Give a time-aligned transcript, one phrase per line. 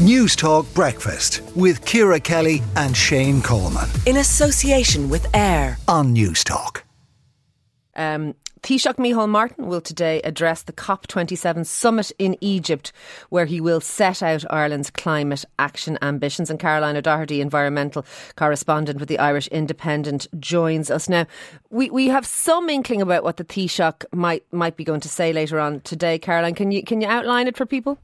[0.00, 3.86] Newstalk Breakfast with Ciara Kelly and Shane Coleman.
[4.06, 6.80] In association with AIR on Newstalk.
[7.94, 12.94] Um, Taoiseach Micheál Martin will today address the COP27 summit in Egypt,
[13.28, 16.48] where he will set out Ireland's climate action ambitions.
[16.48, 18.06] And Caroline O'Doherty, environmental
[18.36, 21.26] correspondent with the Irish Independent, joins us now.
[21.68, 25.34] We we have some inkling about what the Taoiseach might might be going to say
[25.34, 26.18] later on today.
[26.18, 27.98] Caroline, can you can you outline it for people?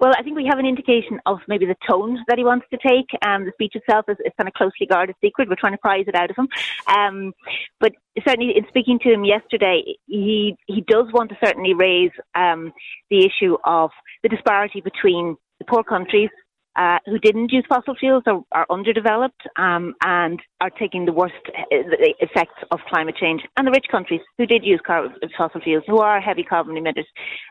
[0.00, 2.78] Well, I think we have an indication of maybe the tone that he wants to
[2.78, 3.06] take.
[3.26, 5.48] Um, the speech itself is, is kind of closely guarded secret.
[5.48, 6.48] We're trying to prise it out of him.
[6.86, 7.32] Um,
[7.80, 7.92] but
[8.26, 12.72] certainly, in speaking to him yesterday, he he does want to certainly raise um,
[13.10, 13.90] the issue of
[14.22, 16.30] the disparity between the poor countries
[16.76, 21.34] uh, who didn't use fossil fuels are, are underdeveloped um, and are taking the worst
[21.48, 21.62] uh,
[22.20, 25.98] effects of climate change, and the rich countries who did use car- fossil fuels, who
[25.98, 27.06] are heavy carbon emitters,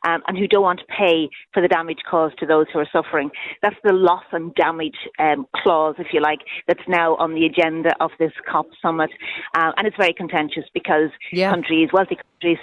[0.08, 2.90] um, and who don't want to pay for the damage caused to those who are
[2.92, 3.30] suffering.
[3.62, 7.94] That's the loss and damage um, clause, if you like, that's now on the agenda
[8.00, 9.10] of this COP summit,
[9.56, 11.50] uh, and it's very contentious because yeah.
[11.50, 12.60] countries, wealthy countries,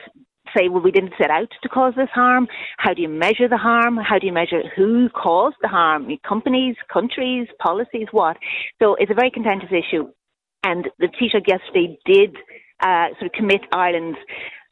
[0.56, 2.46] say, well, we didn't set out to cause this harm.
[2.78, 3.96] How do you measure the harm?
[3.96, 6.08] How do you measure who caused the harm?
[6.26, 8.36] Companies, countries, policies, what?
[8.80, 10.08] So it's a very contentious issue.
[10.64, 12.36] And the Taoiseach yesterday did
[12.80, 14.18] uh, sort of commit Ireland's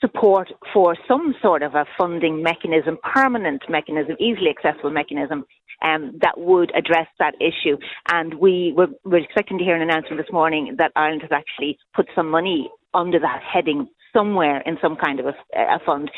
[0.01, 5.45] support for some sort of a funding mechanism, permanent mechanism, easily accessible mechanism
[5.83, 7.77] um, that would address that issue.
[8.11, 11.79] And we were, were expecting to hear an announcement this morning that Ireland has actually
[11.95, 16.11] put some money under that heading somewhere in some kind of a, a fund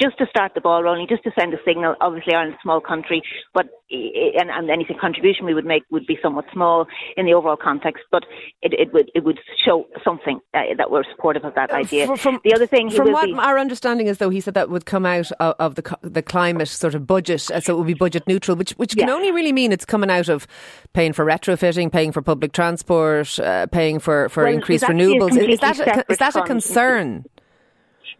[0.00, 1.94] just to start the ball rolling, just to send a signal.
[2.00, 6.16] Obviously, Ireland's a small country, but and, and any contribution we would make would be
[6.22, 8.04] somewhat small in the overall context.
[8.10, 8.24] But
[8.62, 12.16] it, it would it would show something uh, that we're supportive of that idea.
[12.16, 14.86] From, the other thing, from what be, our understanding is, though, he said that would
[14.86, 17.94] come out of, of the the climate sort of budget, uh, so it would be
[17.94, 19.14] budget neutral, which which can yeah.
[19.14, 20.46] only really mean it's coming out of
[20.94, 25.36] paying for retrofitting, paying for public transport, uh, paying for for well, increased renewables.
[25.36, 27.26] Is that a, is that a concern?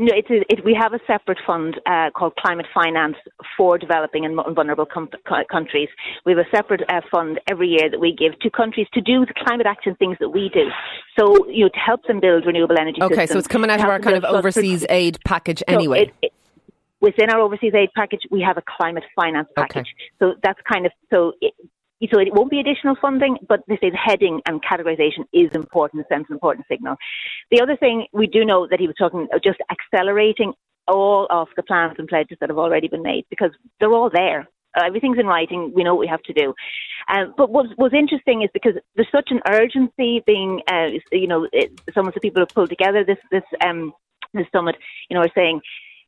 [0.00, 3.16] No, it's a, it, we have a separate fund uh, called Climate Finance
[3.55, 5.11] for developing and vulnerable com-
[5.53, 5.91] countries.
[6.25, 9.27] We have a separate uh, fund every year that we give to countries to do
[9.27, 10.69] the climate action things that we do.
[11.19, 13.31] So, you know, to help them build renewable energy okay, systems.
[13.31, 16.06] so it's coming out of our kind of overseas aid package anyway.
[16.06, 16.33] So it, it,
[17.03, 19.81] within our overseas aid package, we have a climate finance package.
[19.81, 19.91] Okay.
[20.19, 21.53] So that's kind of so it,
[22.11, 26.06] so it won't be additional funding, but they say the heading and categorisation is important,
[26.09, 26.97] sends an important signal.
[27.50, 30.55] The other thing we do know that he was talking just accelerating
[30.89, 34.49] all of the plans and pledges that have already been made because they're all there.
[34.77, 35.72] Everything's in writing.
[35.75, 36.55] We know what we have to do.
[37.09, 41.49] Um, but what was interesting is because there's such an urgency being, uh, you know,
[41.53, 43.93] it, some of the people who pulled together this this um,
[44.33, 44.77] this summit,
[45.09, 45.60] you know, are saying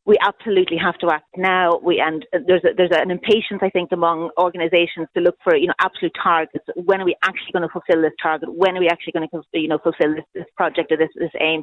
[0.05, 1.79] we absolutely have to act now.
[1.83, 5.69] We and there's a, there's an impatience, I think, among organisations to look for you
[5.69, 6.65] know absolute targets.
[6.75, 8.49] When are we actually going to fulfil this target?
[8.53, 11.31] When are we actually going to you know fulfil this, this project or this this
[11.41, 11.63] aim?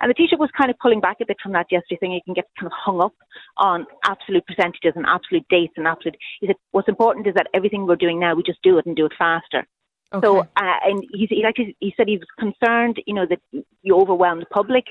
[0.00, 2.20] And the Taoiseach was kind of pulling back a bit from that yesterday, saying you
[2.24, 3.14] can get kind of hung up
[3.58, 6.16] on absolute percentages and absolute dates and absolute.
[6.40, 8.96] He said what's important is that everything we're doing now, we just do it and
[8.96, 9.64] do it faster.
[10.12, 10.24] Okay.
[10.24, 13.40] So, uh, and he, he, like he said, he was concerned, you know, that
[13.82, 14.84] you overwhelm the public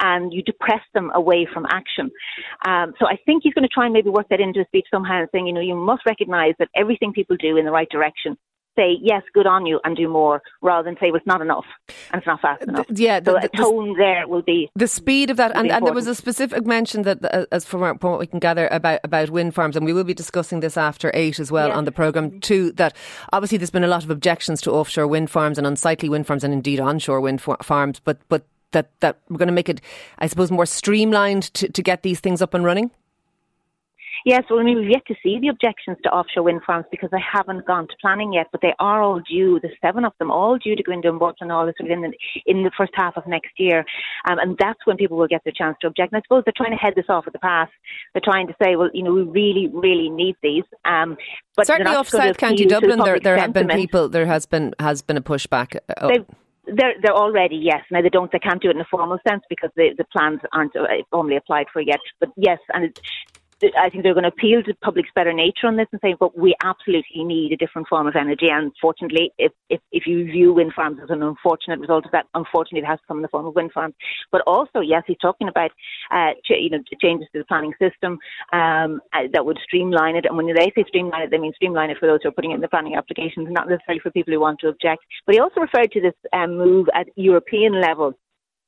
[0.00, 2.10] and you depress them away from action.
[2.66, 4.86] Um, so I think he's going to try and maybe work that into his speech
[4.90, 8.36] somehow, saying, you know, you must recognise that everything people do in the right direction
[8.76, 11.64] say yes, good on you, and do more, rather than say well, it's not enough
[12.12, 12.86] and it's not fast enough.
[12.88, 15.86] The, yeah, the, so a tone there will be the speed of that, and, and,
[15.86, 19.30] there was a specific mention that, uh, as from what we can gather about about
[19.30, 21.76] wind farms, and we will be discussing this after eight as well yes.
[21.76, 22.72] on the program too.
[22.72, 22.96] That
[23.32, 26.44] obviously there's been a lot of objections to offshore wind farms and unsightly wind farms,
[26.44, 29.80] and indeed onshore wind farms, but but that, that we're going to make it,
[30.18, 32.90] I suppose, more streamlined to, to get these things up and running?
[34.24, 37.10] Yes, well, I mean, we've yet to see the objections to offshore wind farms because
[37.10, 39.58] they haven't gone to planning yet, but they are all due.
[39.60, 42.12] There's seven of them, all due to go into and all this in the,
[42.46, 43.84] in the first half of next year.
[44.28, 46.12] Um, and that's when people will get their chance to object.
[46.12, 47.68] And I suppose they're trying to head this off at the pass.
[48.12, 50.64] They're trying to say, well, you know, we really, really need these.
[50.84, 51.16] Um,
[51.56, 55.02] but Certainly off South County Dublin, there, there have been people, there has been, has
[55.02, 55.78] been a pushback.
[55.96, 56.26] Oh.
[56.66, 57.82] They're they're already yes.
[57.90, 60.40] Now they don't they can't do it in a formal sense because the the plans
[60.52, 62.00] aren't uh, formally applied for yet.
[62.20, 63.00] But yes, and it,
[63.62, 66.14] I think they're going to appeal to the public's better nature on this and say,
[66.18, 68.48] but we absolutely need a different form of energy.
[68.50, 72.26] And fortunately, if, if, if you view wind farms as an unfortunate result of that,
[72.34, 73.94] unfortunately, it has to come in the form of wind farms.
[74.32, 75.70] But also, yes, he's talking about
[76.10, 78.18] uh, ch- you know changes to the planning system
[78.52, 80.24] um, uh, that would streamline it.
[80.24, 82.52] And when they say streamline it, they mean streamline it for those who are putting
[82.52, 85.04] it in the planning applications, not necessarily for people who want to object.
[85.26, 88.14] But he also referred to this um, move at European level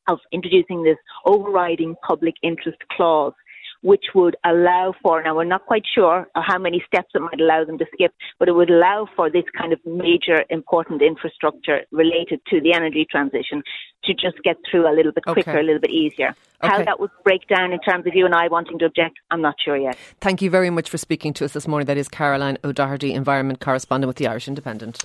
[0.08, 3.32] of introducing this overriding public interest clause
[3.82, 7.64] which would allow for, now we're not quite sure how many steps it might allow
[7.64, 12.40] them to skip, but it would allow for this kind of major important infrastructure related
[12.48, 13.62] to the energy transition
[14.04, 15.60] to just get through a little bit quicker, okay.
[15.60, 16.34] a little bit easier.
[16.62, 16.72] Okay.
[16.72, 19.42] How that would break down in terms of you and I wanting to object, I'm
[19.42, 19.96] not sure yet.
[20.20, 21.86] Thank you very much for speaking to us this morning.
[21.86, 25.04] That is Caroline O'Doherty, Environment Correspondent with the Irish Independent.